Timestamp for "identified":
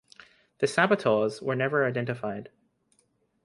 1.85-2.49